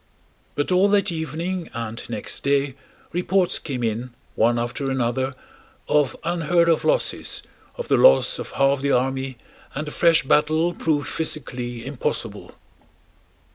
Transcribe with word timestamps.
But 0.55 0.71
all 0.71 0.87
that 0.89 1.11
evening 1.11 1.69
and 1.75 2.01
next 2.09 2.41
day 2.43 2.73
reports 3.11 3.59
came 3.59 3.83
in 3.83 4.15
one 4.33 4.57
after 4.57 4.89
another 4.89 5.35
of 5.87 6.15
unheard 6.23 6.69
of 6.69 6.83
losses, 6.83 7.43
of 7.75 7.87
the 7.87 7.97
loss 7.97 8.39
of 8.39 8.49
half 8.53 8.81
the 8.81 8.89
army, 8.91 9.37
and 9.75 9.87
a 9.87 9.91
fresh 9.91 10.23
battle 10.23 10.73
proved 10.73 11.07
physically 11.07 11.85
impossible. 11.85 12.55